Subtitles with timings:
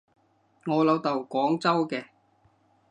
[0.65, 2.05] 我老豆廣州嘅